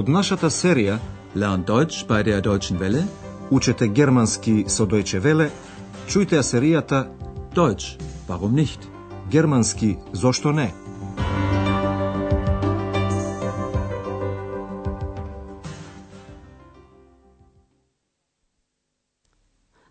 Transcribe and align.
Од 0.00 0.08
нашата 0.08 0.48
серија 0.48 0.94
Learn 1.36 1.64
Deutsch 1.68 2.06
bei 2.08 2.22
der 2.24 2.40
Deutschen 2.40 2.78
Welle. 2.80 3.02
Учете 3.50 3.88
германски 3.88 4.64
со 4.68 4.86
Deutsche 4.86 5.20
Welle, 5.20 5.50
чујте 6.08 6.38
ја 6.38 6.42
серијата 6.42 7.00
Deutsch, 7.54 7.98
warum 8.28 8.54
nicht? 8.54 8.80
Германски 9.30 9.96
зошто 10.12 10.52
не? 10.52 10.72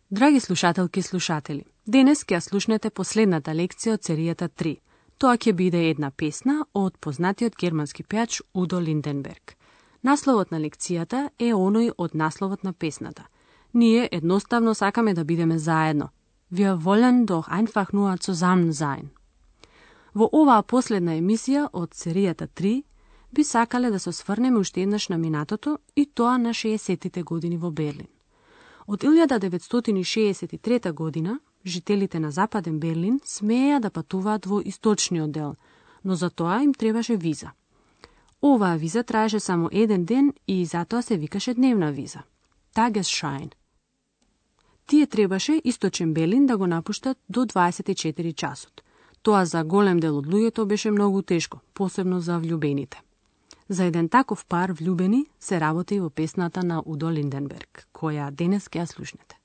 Драги 0.10 0.40
слушателки 0.40 1.00
и 1.00 1.04
слушатели, 1.04 1.64
денес 1.86 2.26
ќе 2.26 2.34
ја 2.34 2.42
слушнете 2.42 2.90
последната 2.90 3.54
лекција 3.54 3.94
од 3.94 4.02
серијата 4.02 4.50
3. 4.50 4.76
Тоа 5.18 5.38
ќе 5.38 5.54
биде 5.54 5.90
една 5.92 6.10
песна 6.10 6.66
од 6.74 6.98
познатиот 6.98 7.54
германски 7.62 8.04
пејач 8.04 8.42
Удо 8.54 8.80
Линденберг. 8.80 9.59
Насловот 10.04 10.52
на 10.52 10.60
лекцијата 10.60 11.30
е 11.40 11.52
оној 11.54 11.92
од 11.98 12.16
насловот 12.16 12.64
на 12.64 12.74
песната. 12.74 13.28
Ние 13.74 14.10
едноставно 14.12 14.76
сакаме 14.76 15.14
да 15.14 15.26
бидеме 15.26 15.60
заедно. 15.60 16.10
Wir 16.52 16.78
wollen 16.78 17.26
doch 17.26 17.48
einfach 17.50 17.94
nur 17.94 18.18
zusammen 18.18 18.74
sein. 18.74 19.10
Во 20.16 20.30
оваа 20.34 20.64
последна 20.64 21.12
емисија 21.20 21.70
од 21.74 21.90
серијата 21.94 22.48
3 22.48 22.84
би 23.32 23.44
сакале 23.44 23.92
да 23.92 24.00
се 24.00 24.12
сврнеме 24.12 24.60
уште 24.60 24.82
еднаш 24.82 25.10
на 25.10 25.18
минатото 25.18 25.78
и 25.96 26.06
тоа 26.06 26.38
на 26.38 26.50
60-тите 26.50 27.24
години 27.24 27.58
во 27.58 27.72
Берлин. 27.72 28.08
Од 28.88 29.04
1963 29.04 30.92
година, 30.92 31.40
жителите 31.66 32.20
на 32.20 32.32
Западен 32.32 32.80
Берлин 32.80 33.20
смеја 33.20 33.80
да 33.80 33.90
патуваат 33.90 34.46
во 34.46 34.62
источниот 34.66 35.32
дел, 35.32 35.56
но 36.04 36.16
за 36.16 36.30
тоа 36.30 36.64
им 36.64 36.74
требаше 36.74 37.16
виза. 37.16 37.52
Оваа 38.42 38.78
виза 38.78 39.04
траеше 39.04 39.40
само 39.40 39.70
еден 39.72 40.06
ден 40.06 40.34
и 40.48 40.66
затоа 40.66 41.02
се 41.02 41.18
викаше 41.18 41.54
дневна 41.54 41.92
виза. 41.92 42.20
Tagesschein. 42.76 43.52
Тие 44.88 45.08
требаше 45.08 45.62
источен 45.64 46.14
Белин 46.14 46.46
да 46.46 46.58
го 46.58 46.68
напуштат 46.68 47.18
до 47.30 47.46
24 47.46 48.36
часот. 48.36 48.82
Тоа 49.24 49.46
за 49.46 49.64
голем 49.64 50.00
дел 50.00 50.18
од 50.18 50.28
луѓето 50.28 50.66
беше 50.66 50.92
многу 50.92 51.22
тешко, 51.22 51.60
посебно 51.74 52.20
за 52.20 52.40
влюбените. 52.40 53.02
За 53.70 53.84
еден 53.84 54.10
таков 54.10 54.46
пар 54.46 54.72
влюбени 54.72 55.26
се 55.40 55.60
работи 55.60 56.00
во 56.00 56.10
песната 56.10 56.64
на 56.64 56.84
Удо 56.86 57.12
Линденберг, 57.12 57.88
која 57.94 58.32
денес 58.32 58.70
ќе 58.70 58.80
ја 58.82 58.86
слушнете. 58.86 59.36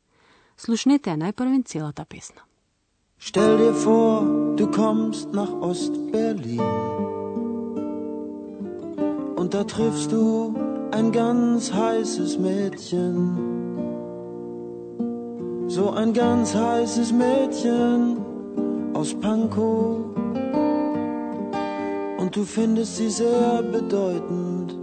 Слушнете 0.57 1.11
ја 1.11 1.19
најпрвен 1.19 1.67
целата 1.67 2.05
песна. 2.05 2.41
Stell 3.19 3.59
dir 3.59 3.75
vor, 3.85 4.23
du 4.57 4.67
kommst 4.67 5.33
nach 5.33 5.51
Ost-Berlin 5.51 7.24
und 9.37 9.55
da 9.55 9.65
triffst 9.65 10.13
du 10.13 10.55
ein 10.91 11.13
ganz 11.13 11.73
heißes 11.73 12.39
Mädchen. 12.39 13.39
So 15.69 15.91
ein 15.91 16.13
ganz 16.13 16.55
heißes 16.55 17.13
Mädchen 17.13 18.19
aus 18.95 19.15
Pankow 19.15 19.97
und 22.19 22.37
du 22.37 22.45
findest 22.45 22.97
sie 22.97 23.11
sehr 23.11 23.63
bedeutend 23.63 24.79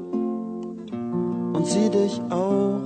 und 1.53 1.65
sie 1.65 1.89
dich 1.89 2.21
auch. 2.29 2.81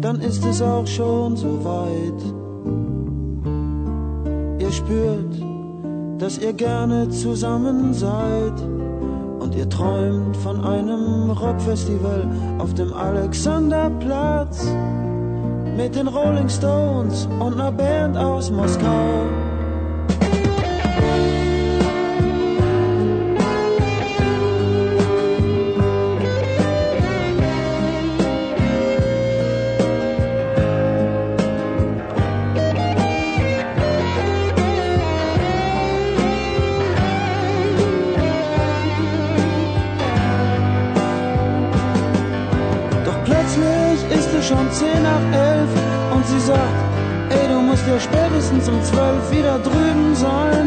Dann 0.00 0.20
ist 0.20 0.44
es 0.44 0.62
auch 0.62 0.86
schon 0.86 1.36
so 1.36 1.64
weit. 1.64 2.22
Ihr 4.60 4.72
spürt, 4.72 5.53
dass 6.24 6.38
ihr 6.38 6.54
gerne 6.54 7.06
zusammen 7.10 7.92
seid 7.92 8.58
und 9.40 9.54
ihr 9.54 9.68
träumt 9.68 10.34
von 10.38 10.64
einem 10.64 11.30
Rockfestival 11.30 12.26
auf 12.56 12.72
dem 12.72 12.94
Alexanderplatz 12.94 14.66
mit 15.76 15.94
den 15.94 16.08
Rolling 16.08 16.48
Stones 16.48 17.28
und 17.40 17.60
einer 17.60 17.70
Band 17.70 18.16
aus 18.16 18.50
Moskau. 18.50 19.53
Zehn 44.78 45.02
nach 45.02 45.26
elf 45.32 45.70
und 46.14 46.26
sie 46.26 46.40
sagt, 46.40 46.80
ey, 47.30 47.48
du 47.48 47.60
musst 47.60 47.86
ja 47.86 47.98
spätestens 48.00 48.68
um 48.68 48.82
zwölf 48.82 49.30
wieder 49.30 49.58
drüben 49.58 50.14
sein. 50.14 50.66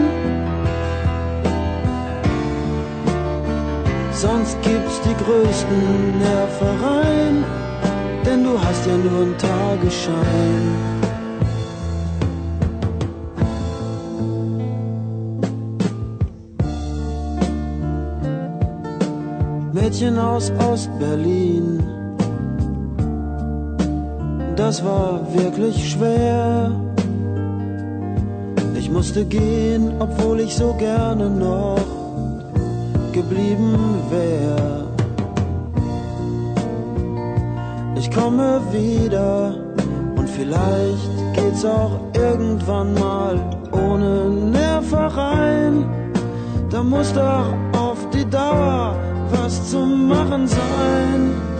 Sonst 4.13 4.57
gibt's 4.61 4.99
die 5.01 5.15
größten 5.23 6.19
Nervereien, 6.19 7.43
denn 8.25 8.43
du 8.43 8.53
hast 8.59 8.85
ja 8.87 8.97
nur 8.97 9.21
einen 9.21 9.37
Tagesschein. 9.37 10.97
Mädchen 19.73 20.17
aus 20.17 20.51
Ost-Berlin. 20.59 21.96
Das 24.57 24.83
war 24.83 25.21
wirklich 25.33 25.91
schwer. 25.91 26.71
Ich 28.73 28.89
musste 28.89 29.23
gehen, 29.23 29.93
obwohl 29.99 30.39
ich 30.39 30.55
so 30.55 30.73
gerne 30.73 31.29
noch 31.29 31.77
geblieben 33.13 33.77
wär. 34.09 34.87
Ich 37.97 38.09
komme 38.09 38.59
wieder 38.71 39.55
und 40.15 40.27
vielleicht 40.27 41.09
geht's 41.33 41.63
auch 41.63 41.99
irgendwann 42.15 42.95
mal 42.95 43.39
ohne 43.71 44.27
Nervereien. 44.27 45.85
Da 46.71 46.81
muss 46.81 47.13
doch 47.13 47.53
auf 47.77 48.09
die 48.11 48.25
Dauer 48.25 48.95
was 49.31 49.69
zu 49.69 49.79
machen 49.85 50.47
sein. 50.47 51.56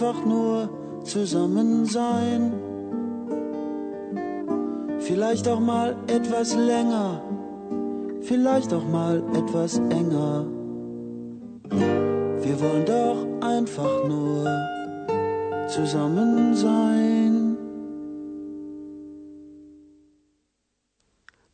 einfach 0.00 0.24
nur 0.24 0.70
zusammen 1.04 1.84
sein. 1.84 2.52
Vielleicht 5.00 5.46
auch 5.46 5.60
mal 5.60 5.94
etwas 6.06 6.54
länger, 6.54 7.22
vielleicht 8.22 8.72
auch 8.72 8.88
mal 8.88 9.22
etwas 9.34 9.76
enger. 9.90 10.46
Wir 12.44 12.60
wollen 12.60 12.86
doch 12.86 13.26
einfach 13.46 14.08
nur 14.08 14.46
zusammen 15.68 16.54
sein. 16.54 17.56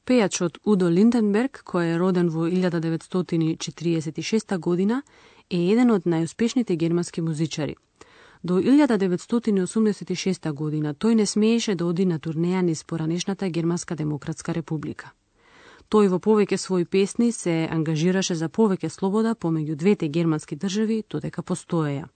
Pejač 0.05 0.41
od 0.41 0.59
Udo 0.65 0.89
Lindenberg, 0.89 1.65
koja 1.65 1.87
je 1.87 1.99
roden 1.99 2.31
v 2.31 2.51
1946. 2.51 4.59
godina, 4.59 5.03
je 5.51 5.73
eden 5.73 5.91
od 5.91 6.07
najuspješnijih 6.07 6.79
germanskih 6.79 7.25
muzičari– 7.25 7.75
До 8.43 8.61
1986 8.61 10.53
година 10.53 10.95
тој 10.95 11.15
не 11.15 11.27
смееше 11.27 11.75
да 11.75 11.87
оди 11.87 12.05
на 12.07 12.19
турнеја 12.19 12.63
низ 12.63 12.85
поранешната 12.85 13.49
Германска 13.49 13.97
демократска 13.97 14.55
република. 14.55 15.13
Тој 15.91 16.09
во 16.09 16.19
повеќе 16.19 16.57
своји 16.57 16.85
песни 16.85 17.33
се 17.33 17.69
ангажираше 17.71 18.35
за 18.35 18.49
повеќе 18.49 18.89
слобода 18.89 19.35
помеѓу 19.35 19.75
двете 19.75 20.09
германски 20.09 20.57
држави 20.57 21.05
додека 21.11 21.43
постоеја. 21.43 22.09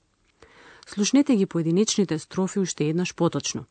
Слушнете 0.87 1.37
ги 1.37 1.46
поединечните 1.46 2.19
строфи 2.19 2.58
уште 2.58 2.88
еднаш 2.88 3.14
поточно. 3.14 3.64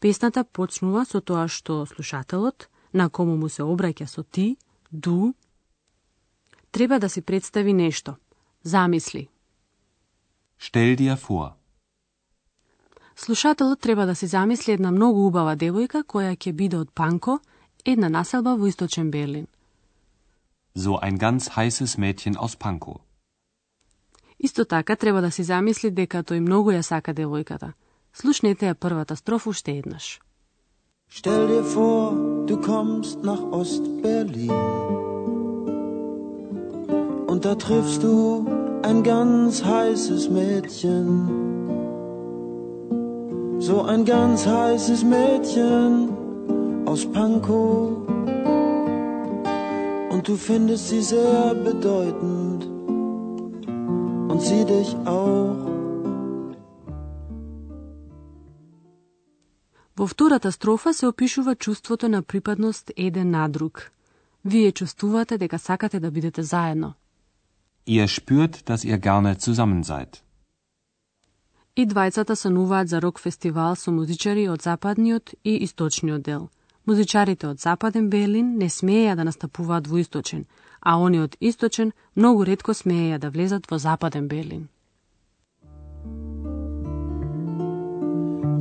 Песната 0.00 0.44
почнува 0.44 1.04
со 1.04 1.20
тоа 1.20 1.48
што 1.48 1.86
слушателот, 1.86 2.68
на 2.92 3.08
кому 3.10 3.36
му 3.36 3.48
се 3.48 3.62
обраќа 3.62 4.06
со 4.06 4.22
ти, 4.22 4.56
ду, 4.90 5.34
Треба 6.72 6.98
да 6.98 7.08
си 7.08 7.22
представи 7.22 7.72
нешто. 7.72 8.14
Замисли. 8.62 9.28
Stell 10.60 10.96
dir 10.96 11.16
vor. 11.16 11.61
Слушателот 13.24 13.80
треба 13.80 14.06
да 14.06 14.14
си 14.14 14.26
замисли 14.26 14.72
една 14.72 14.90
многу 14.90 15.26
убава 15.26 15.54
девојка 15.56 16.02
која 16.02 16.34
ќе 16.34 16.52
биде 16.52 16.76
од 16.76 16.88
Панко, 16.90 17.38
една 17.86 18.08
населба 18.08 18.56
во 18.58 18.66
источен 18.66 19.10
Берлин. 19.10 19.46
So 20.74 20.98
ein 20.98 21.18
ganz 21.18 21.48
heißes 21.54 21.98
Mädchen 21.98 22.34
aus 22.36 22.56
Pankow. 22.56 22.98
Исто 24.38 24.64
така 24.64 24.96
треба 24.96 25.20
да 25.20 25.30
си 25.30 25.42
замисли 25.42 25.90
дека 25.90 26.22
тој 26.22 26.40
многу 26.40 26.70
ја 26.70 26.82
сака 26.82 27.14
девојката. 27.14 27.72
Слушнете 28.12 28.66
ја 28.66 28.74
првата 28.74 29.16
строфа 29.16 29.50
уште 29.50 29.72
еднаш. 29.78 30.20
Stell 31.10 31.46
dir 31.46 31.62
vor, 31.74 32.12
du 32.48 32.56
kommst 32.56 33.22
nach 33.22 33.42
Ost-Berlin. 33.52 34.50
Und 37.30 37.44
da 37.44 37.54
triffst 37.54 38.02
du 38.02 38.46
ein 38.82 39.02
ganz 39.04 39.62
heißes 39.62 40.28
Mädchen. 40.28 41.51
So 43.61 43.75
ein 43.91 44.05
ganz 44.05 44.45
heißes 44.45 45.03
Mädchen 45.03 45.91
aus 46.85 47.01
Pankow. 47.11 47.77
Und 50.13 50.23
du 50.27 50.35
findest 50.35 50.89
sie 50.89 51.01
sehr 51.01 51.55
bedeutend. 51.67 52.61
Und 54.31 54.41
sie 54.41 54.63
dich 54.65 54.95
auch. 55.05 55.67
Во 59.97 60.07
втората 60.07 60.51
строфа 60.51 60.93
се 60.93 61.05
опишува 61.07 61.55
чувството 61.55 62.09
на 62.09 62.21
припадност 62.21 62.91
еден 62.97 63.29
на 63.29 63.49
друг. 63.49 63.91
Вие 64.45 64.71
чувствувате 64.71 65.37
дека 65.37 65.59
сакате 65.59 65.99
да 65.99 66.11
бидете 66.11 66.43
заедно. 66.43 66.93
Ihr 67.87 68.07
spürt, 68.07 68.53
dass 68.69 68.83
ihr 68.83 68.97
gerne 68.97 69.37
zusammen 69.39 69.83
seid. 69.83 70.11
И 71.76 71.86
двајцата 71.86 72.34
сануваат 72.34 72.88
за 72.88 73.00
рок 73.00 73.20
фестивал 73.20 73.76
со 73.76 73.90
музичари 73.90 74.48
од 74.48 74.62
западниот 74.62 75.34
и 75.44 75.64
источниот 75.64 76.22
дел. 76.22 76.50
Музичарите 76.86 77.46
од 77.48 77.60
западен 77.60 78.10
Берлин 78.10 78.58
не 78.58 78.68
смееја 78.68 79.16
да 79.16 79.24
настапуваат 79.24 79.86
во 79.86 80.00
источен, 80.00 80.44
а 80.80 80.98
они 80.98 81.20
од 81.20 81.36
источен 81.40 81.92
многу 82.14 82.44
ретко 82.44 82.72
смееја 82.74 83.18
да 83.18 83.30
влезат 83.30 83.70
во 83.70 83.78
западен 83.78 84.28
Берлин. 84.28 84.68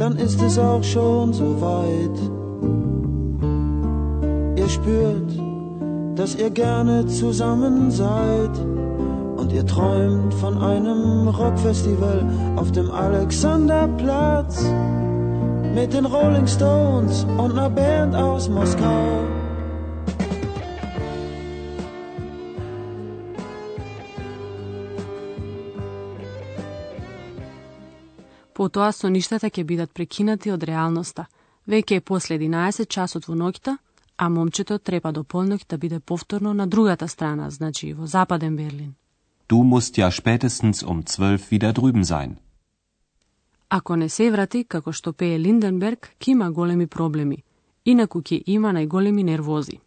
dann 0.02 0.18
ist 0.18 0.42
es 0.42 0.58
auch 0.58 0.84
schon 0.84 1.32
so 1.32 1.62
weit. 1.62 2.18
Ihr 4.58 4.68
spürt, 4.68 5.32
dass 6.16 6.34
ihr 6.34 6.50
gerne 6.50 7.06
zusammen 7.06 7.92
seid 7.92 8.81
und 9.52 9.58
ihr 9.58 9.66
träumt 9.66 10.34
von 10.36 10.58
einem 10.58 11.28
Rockfestival 11.28 12.56
auf 12.56 12.72
dem 12.72 12.90
Alexanderplatz 12.92 14.64
mit 15.76 15.94
den 15.94 16.06
Rolling 16.06 16.48
Stones 16.48 17.26
und 17.38 17.52
einer 17.52 17.70
Band 17.70 18.16
aus 18.16 18.50
Moskau. 18.50 19.28
Потоа 28.54 28.92
соништата 28.92 29.50
ќе 29.50 29.64
бидат 29.66 29.90
прекинати 29.94 30.52
од 30.54 30.64
реалноста. 30.64 31.26
Веќе 31.68 31.98
е 31.98 32.02
после 32.02 32.38
11 32.38 32.86
часот 32.86 33.26
во 33.28 33.34
ноќта, 33.34 33.78
а 34.18 34.30
момчето 34.30 34.78
треба 34.78 35.12
до 35.12 35.24
полнок 35.24 35.62
да 35.70 35.78
биде 35.78 36.00
повторно 36.00 36.54
на 36.54 36.68
другата 36.68 37.08
страна, 37.08 37.50
значи 37.50 37.94
во 37.94 38.06
западен 38.06 38.56
Берлин. 38.56 39.01
Du 39.51 39.63
musst 39.63 39.97
ja 39.97 40.11
spätestens 40.11 40.83
um 40.83 41.07
zwölf 41.07 41.51
wieder 41.51 41.73
drüben 41.73 42.05
sein. 42.05 42.37
Ако 43.69 43.97
не 43.97 44.09
се 44.09 44.31
врати, 44.31 44.65
како 44.65 44.93
што 44.93 45.13
пее 45.13 45.39
Линденберг, 45.39 46.15
ќе 46.21 46.31
има 46.31 46.51
големи 46.51 46.87
проблеми. 46.87 47.43
Инаку 47.85 48.21
ќе 48.23 48.43
има 48.47 48.73
најголеми 48.73 49.23
нервози. 49.23 49.81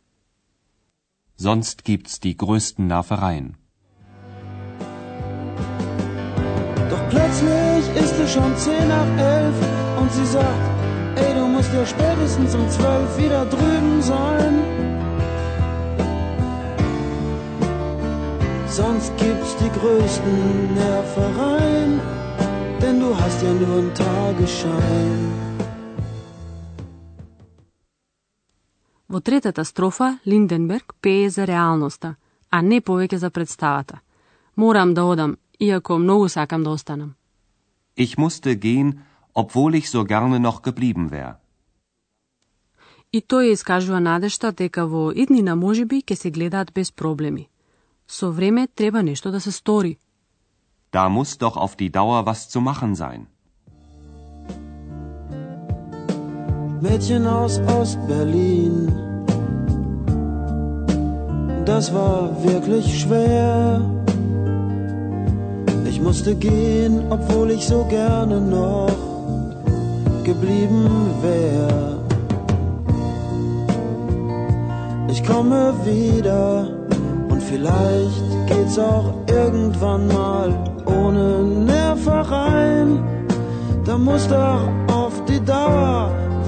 Sonst 1.38 1.84
gibt's 1.88 2.20
die 2.20 2.36
größten 2.36 2.88
Nervereien. 2.88 3.56
Doch 6.90 7.04
plötzlich 7.10 7.86
ist 8.04 8.16
es 8.24 8.34
schon 8.34 8.54
zehn 8.58 8.88
nach 8.88 9.12
elf 9.36 9.58
und 10.00 10.12
sie 10.12 10.26
sagt, 10.26 10.66
ey, 11.16 11.34
du 11.34 11.48
musst 11.48 11.72
ja 11.74 11.86
spätestens 11.86 12.56
um 12.56 12.70
zwölf 12.70 13.18
wieder 13.18 13.46
drüben 13.46 14.02
sein. 14.02 14.54
Sonst 18.80 19.12
gibt's 19.18 19.54
die 19.62 19.72
größten 19.80 20.74
Nervereien, 20.74 22.00
denn 22.82 23.00
du 23.00 23.10
hast 23.20 23.42
ja 23.42 23.54
nur 23.54 23.78
einen 23.78 23.94
Tagesschein. 23.94 25.50
Во 29.10 29.20
третата 29.22 29.64
строфа 29.64 30.20
Линденберг 30.26 30.94
пее 31.02 31.30
за 31.30 31.46
реалноста, 31.46 32.16
а 32.52 32.62
не 32.62 32.80
повеќе 32.80 33.16
за 33.16 33.30
представата. 33.30 34.00
Морам 34.56 34.94
да 34.94 35.04
одам, 35.04 35.38
иако 35.60 35.98
многу 35.98 36.30
сакам 36.30 36.64
да 36.64 36.70
останам. 36.70 37.16
Ich 37.96 38.18
musste 38.18 38.56
gehen, 38.56 39.00
obwohl 39.34 39.76
ich 39.76 39.90
so 39.90 40.04
gerne 40.04 40.40
noch 40.40 40.62
geblieben 40.62 41.10
wäre. 41.10 41.36
И 43.12 43.22
тој 43.22 43.50
ја 43.50 43.54
искажува 43.58 44.00
надежта 44.00 44.52
дека 44.52 44.86
во 44.86 45.12
иднина 45.12 45.56
можеби 45.56 46.04
ќе 46.06 46.16
се 46.16 46.30
гледаат 46.30 46.74
без 46.74 46.92
проблеми. 46.92 47.50
Со 48.08 48.32
време 48.32 48.68
треба 48.76 49.04
нешто 49.04 49.32
да 49.32 49.42
се 49.42 49.52
стори. 49.52 49.98
Da 50.92 51.08
muss 51.10 51.38
doch 51.38 51.56
auf 51.56 51.76
die 51.76 51.92
Dauer 51.92 52.26
was 52.26 52.50
zu 52.50 52.60
machen 52.62 52.96
sein. 52.96 53.28
Mädchen 56.82 57.28
aus 57.28 57.60
Ost-Berlin. 57.60 58.76
Das 61.66 61.94
war 61.94 62.44
wirklich 62.44 63.02
schwer. 63.02 63.82
Ich 65.86 66.02
musste 66.02 66.34
gehen, 66.36 66.94
obwohl 67.12 67.52
ich 67.52 67.68
so 67.68 67.86
gerne 67.86 68.42
noch 68.42 68.98
geblieben 70.24 70.90
wäre. 71.22 72.00
Ich 75.10 75.24
komme 75.24 75.74
wieder 75.86 76.68
und 76.72 76.73
vielleicht 77.55 78.25
geht's 78.51 78.79
auch 78.79 79.09
irgendwann 79.41 80.07
mal 80.09 80.49
ohne 80.87 81.27
Nervereien. 81.73 82.91
Da 83.87 83.95
muss 83.99 84.25
doch 84.29 84.63
auf 85.01 85.15
die 85.29 85.41
Dauer 85.53 86.01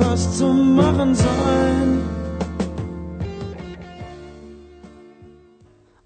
was 0.02 0.20
zu 0.38 0.48
machen 0.80 1.14
sein. 1.14 1.88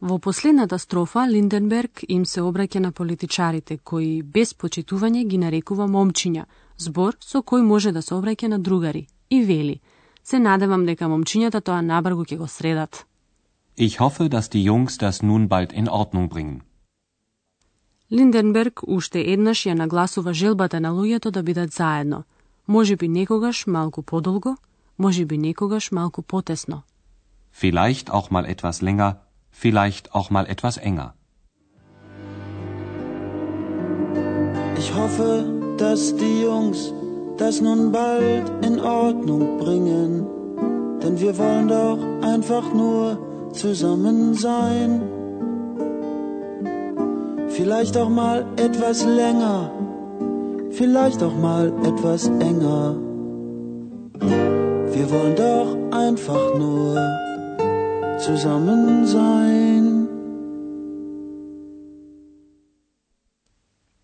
Во 0.01 0.19
последната 0.19 0.79
строфа 0.79 1.27
Линденберг 1.27 2.05
им 2.09 2.25
се 2.25 2.41
обраќа 2.41 2.79
на 2.81 2.93
политичарите, 2.93 3.79
кои 3.85 4.23
без 4.23 4.55
почитување 4.55 5.25
ги 5.25 5.39
нарекува 5.39 5.87
момчиња, 5.87 6.45
збор 6.79 7.17
со 7.21 7.39
кој 7.51 7.63
може 7.63 7.93
да 7.93 8.03
се 8.03 8.15
обраќа 8.15 8.49
на 8.49 8.59
другари, 8.59 9.07
и 9.31 9.45
вели, 9.45 9.81
се 10.25 10.39
надевам 10.39 10.87
дека 10.87 11.05
момчињата 11.05 11.61
тоа 11.61 11.83
набргу 11.83 12.25
ќе 12.25 12.37
го 12.37 12.49
средат. 12.49 13.05
Ich 13.80 14.00
hoffe, 14.00 14.30
dass 14.30 14.50
die 14.50 14.64
Jungs 14.64 14.98
das 14.98 15.22
nun 15.22 15.50
bald 15.50 15.74
in 15.74 15.90
Ordnung 15.90 16.30
bringen. 16.30 16.62
Линденберг 18.12 18.84
уште 18.88 19.20
еднаш 19.20 19.66
ја 19.66 19.74
нагласува 19.74 20.34
желбата 20.34 20.80
на 20.80 20.92
луѓето 20.94 21.32
да 21.32 21.44
бидат 21.44 21.72
заедно, 21.74 22.24
може 22.68 22.96
би 22.96 23.08
некогаш 23.08 23.68
малку 23.68 24.02
подолго, 24.02 24.58
може 24.98 25.26
би 25.26 25.38
некогаш 25.38 25.92
малку 25.92 26.22
потесно. 26.22 26.84
Vielleicht 27.52 28.10
auch 28.10 28.30
mal 28.32 28.46
etwas 28.46 28.82
länger, 28.82 29.16
vielleicht 29.52 30.14
auch 30.14 30.30
mal 30.30 30.46
etwas 30.48 30.78
enger. 30.78 31.14
Ich 34.78 34.94
hoffe, 34.94 35.30
dass 35.78 36.16
die 36.16 36.42
Jungs 36.42 36.94
das 37.38 37.62
nun 37.62 37.92
bald 37.92 38.46
in 38.68 38.80
Ordnung 38.80 39.58
bringen, 39.58 40.26
denn 41.02 41.20
wir 41.20 41.38
wollen 41.38 41.68
doch 41.68 42.00
einfach 42.34 42.74
nur 42.74 43.29
zusammen 43.54 44.34
sein. 44.34 45.02
Vielleicht 47.50 47.98
auch 47.98 48.10
mal 48.10 48.46
etwas 48.58 49.06
länger, 49.06 49.72
vielleicht 50.72 51.24
auch 51.24 51.36
mal 51.36 51.72
etwas 51.84 52.28
enger. 52.28 52.96
Wir 54.96 55.08
wollen 55.14 55.36
doch 55.36 55.70
einfach 55.92 56.58
nur 56.58 56.96
zusammen 58.20 59.06
sein. 59.06 60.08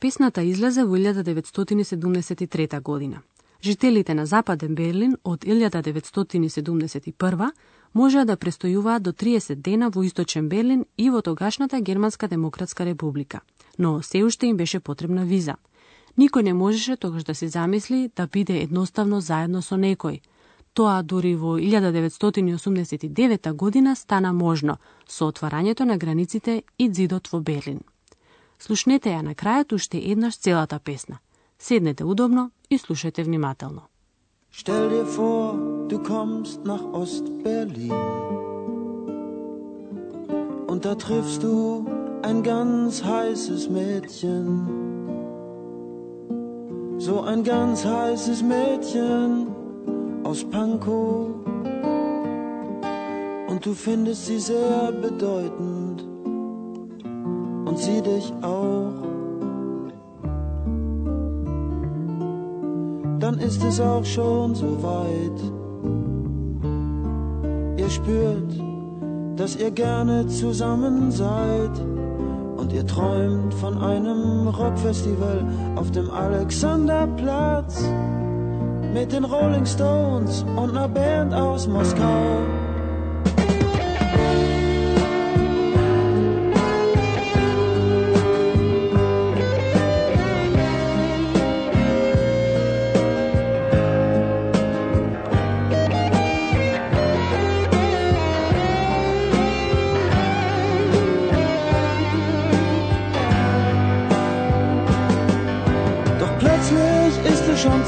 Песната 0.02 0.42
излезе 0.52 0.86
во 0.86 0.96
1973 0.96 2.82
година. 2.82 3.22
Жителите 3.62 4.14
на 4.14 4.26
Западен 4.26 4.76
Берлин 4.76 5.18
од 5.24 5.46
1971 5.46 7.52
можеа 7.95 8.25
да 8.25 8.37
престојуваат 8.37 9.03
до 9.03 9.13
30 9.13 9.55
дена 9.55 9.91
во 9.91 10.03
Источен 10.03 10.49
Берлин 10.49 10.85
и 10.97 11.11
во 11.11 11.23
тогашната 11.23 11.81
Германска 11.81 12.29
демократска 12.29 12.85
република, 12.87 13.41
но 13.79 14.03
се 14.03 14.25
уште 14.25 14.47
им 14.47 14.57
беше 14.57 14.81
потребна 14.81 15.25
виза. 15.25 15.57
Никој 16.19 16.43
не 16.43 16.55
можеше 16.55 16.97
тогаш 16.97 17.25
да 17.25 17.35
се 17.35 17.49
замисли 17.49 18.11
да 18.17 18.27
биде 18.27 18.63
едноставно 18.63 19.21
заедно 19.21 19.63
со 19.63 19.77
некој. 19.77 20.21
Тоа 20.73 21.03
дури 21.03 21.35
во 21.37 21.59
1989 21.59 23.53
година 23.53 23.97
стана 23.97 24.33
можно 24.33 24.79
со 25.09 25.29
отварањето 25.29 25.85
на 25.85 25.97
границите 25.99 26.63
и 26.79 26.91
зидот 26.93 27.29
во 27.33 27.41
Берлин. 27.41 27.81
Слушнете 28.59 29.11
ја 29.11 29.23
на 29.23 29.35
крајот 29.35 29.75
уште 29.75 29.99
еднаш 29.99 30.37
целата 30.37 30.79
песна. 30.79 31.19
Седнете 31.59 32.05
удобно 32.05 32.51
и 32.71 32.79
слушайте 32.79 33.23
внимателно. 33.25 33.83
Stell 34.53 34.89
dir 34.89 35.05
vor, 35.05 35.66
du 35.89 35.99
kommst 35.99 36.65
nach 36.65 36.83
Ost-Berlin 36.93 37.93
und 40.67 40.85
da 40.85 40.95
triffst 40.95 41.43
du 41.43 41.85
ein 42.23 42.43
ganz 42.43 43.05
heißes 43.05 43.71
Mädchen. 43.71 44.69
So 46.99 47.21
ein 47.21 47.45
ganz 47.45 47.85
heißes 47.85 48.43
Mädchen 48.43 49.49
aus 50.25 50.45
Pankow 50.45 51.29
und 53.49 53.65
du 53.65 53.75
findest 53.75 54.27
sie 54.27 54.41
sehr 54.41 54.93
bedeutend 54.93 56.05
und 57.65 57.79
sie 57.79 58.01
dich 58.03 58.33
auch. 58.43 59.07
dann 63.27 63.39
ist 63.41 63.65
es 63.65 63.81
auch 63.81 64.05
schon 64.05 64.55
so 64.55 64.81
weit. 64.85 65.56
Spürt, 67.97 68.53
dass 69.37 69.57
ihr 69.57 69.71
gerne 69.71 70.27
zusammen 70.27 71.11
seid 71.11 71.81
und 72.59 72.71
ihr 72.71 72.87
träumt 72.87 73.55
von 73.55 73.79
einem 73.83 74.49
Rockfestival 74.49 75.43
auf 75.77 75.91
dem 75.93 76.11
Alexanderplatz 76.11 77.83
mit 78.93 79.13
den 79.13 79.25
Rolling 79.25 79.65
Stones 79.65 80.45
und 80.57 80.77
einer 80.77 80.89
Band 80.89 81.33
aus 81.33 81.67
Moskau. 81.67 82.56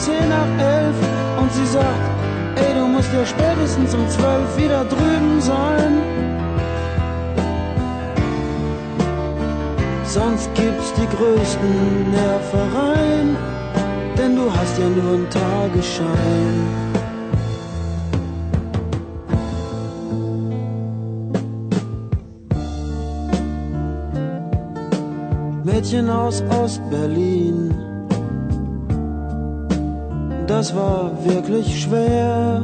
Zehn 0.09 0.29
nach 0.29 0.53
elf 0.75 0.99
und 1.41 1.53
sie 1.53 1.67
sagt, 1.67 2.07
ey, 2.57 2.73
du 2.75 2.87
musst 2.95 3.12
ja 3.12 3.25
spätestens 3.27 3.95
um 3.95 4.09
zwölf 4.09 4.50
wieder 4.57 4.85
drüben 4.85 5.41
sein. 5.41 5.93
Sonst 10.05 10.49
gibt's 10.55 10.91
die 10.99 11.09
größten 11.17 12.11
Nervereien, 12.11 13.37
denn 14.17 14.37
du 14.37 14.45
hast 14.57 14.79
ja 14.79 14.88
nur 14.88 15.12
einen 15.15 15.31
Tagesschein. 15.31 16.59
Mädchen 25.65 26.09
aus 26.09 26.43
Ostberlin 26.62 27.88
das 30.49 30.75
war 30.75 31.12
wirklich 31.25 31.83
schwer. 31.83 32.62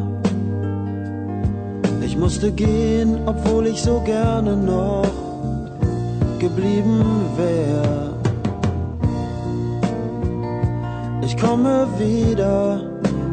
Ich 2.01 2.17
musste 2.17 2.51
gehen, 2.51 3.19
obwohl 3.27 3.67
ich 3.67 3.83
so 3.83 4.01
gerne 4.01 4.57
noch 4.57 5.05
geblieben 6.39 7.05
wär. 7.37 8.15
Ich 11.23 11.37
komme 11.37 11.87
wieder 11.99 12.81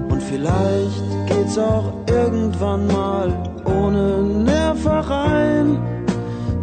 und 0.10 0.22
vielleicht 0.22 1.04
geht's 1.28 1.58
auch 1.58 1.94
irgendwann 2.08 2.88
mal 2.88 3.34
ohne 3.66 4.22
Nervereien. 4.22 5.78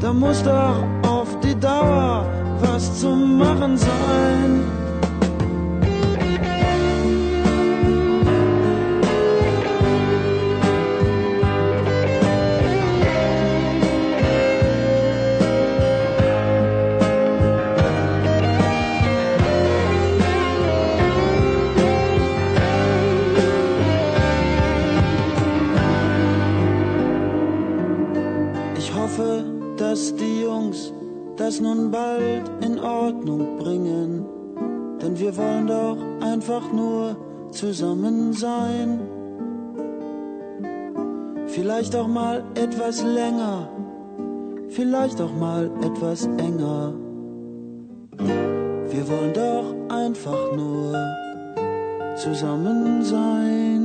Da 0.00 0.12
muss 0.12 0.42
doch 0.42 0.76
auf 1.08 1.28
die 1.42 1.58
Dauer 1.58 2.26
was 2.60 3.00
zu 3.00 3.08
machen 3.08 3.76
sein. 3.76 4.77
Zusammen 37.58 38.32
sein. 38.32 38.90
Vielleicht 41.48 41.94
auch 41.96 42.06
mal 42.06 42.44
etwas 42.54 43.02
länger, 43.02 43.68
vielleicht 44.76 45.20
auch 45.20 45.34
mal 45.46 45.64
etwas 45.88 46.20
enger. 46.48 46.94
Wir 48.92 49.04
wollen 49.10 49.34
doch 49.44 49.66
einfach 50.04 50.42
nur 50.60 50.94
zusammen 52.16 53.02
sein. 53.04 53.84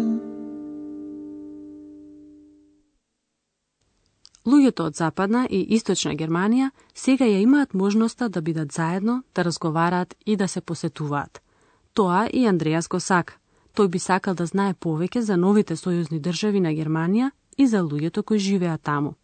Луѓето 4.46 4.84
од 4.84 4.96
Западна 4.96 5.46
и 5.50 5.62
Источна 5.76 6.18
Германија 6.20 6.70
сега 6.94 7.26
ја 7.26 7.40
имаат 7.46 7.74
можноста 7.74 8.28
да 8.30 8.42
бидат 8.42 8.72
заедно, 8.72 9.24
да 9.36 9.46
разговараат 9.46 10.16
и 10.26 10.36
да 10.36 10.48
се 10.48 10.62
посетуваат. 10.62 11.42
Тоа 11.94 12.28
и 12.34 12.46
Андреас 12.46 12.88
го 12.88 13.00
сака. 13.00 13.43
Тој 13.74 13.88
би 13.88 14.00
сакал 14.00 14.36
да 14.36 14.46
знае 14.46 14.74
повеќе 14.74 15.20
за 15.20 15.36
новите 15.38 15.76
сојузни 15.76 16.20
држави 16.22 16.60
на 16.62 16.74
Германија 16.78 17.32
и 17.58 17.68
за 17.68 17.82
луѓето 17.82 18.24
кои 18.24 18.40
живеат 18.40 18.82
таму. 18.82 19.16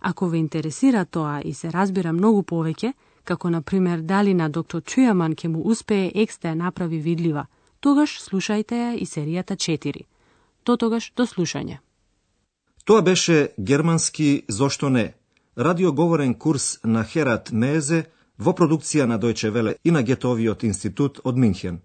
Ако 0.00 0.28
ве 0.28 0.38
интересира 0.38 1.04
тоа 1.04 1.40
и 1.44 1.54
се 1.54 1.72
разбира 1.72 2.12
многу 2.12 2.42
повеќе, 2.42 2.92
како 3.24 3.50
на 3.50 3.62
пример 3.62 4.00
дали 4.00 4.34
на 4.34 4.48
доктор 4.48 4.82
Чујаман 4.82 5.36
ќе 5.36 5.48
му 5.48 5.60
успее 5.64 6.10
екс 6.14 6.38
да 6.42 6.48
ја 6.48 6.54
направи 6.54 6.98
видлива, 6.98 7.46
тогаш 7.80 8.20
слушајте 8.20 8.80
ја 8.84 8.90
и 8.96 9.06
серијата 9.06 9.56
4. 9.56 10.04
До 10.64 10.76
тогаш, 10.76 11.12
до 11.16 11.26
слушање. 11.26 11.78
Тоа 12.84 13.02
беше 13.02 13.48
германски 13.58 14.44
«Зошто 14.48 14.88
не?» 14.88 15.14
радиоговорен 15.56 16.34
курс 16.34 16.78
на 16.84 17.04
Херат 17.04 17.52
Мезе 17.52 18.04
во 18.38 18.52
продукција 18.52 19.04
на 19.06 19.18
Дојче 19.18 19.50
Веле 19.50 19.76
и 19.84 19.90
на 19.90 20.02
Гетовиот 20.02 20.64
институт 20.64 21.20
од 21.24 21.36
Минхен. 21.36 21.80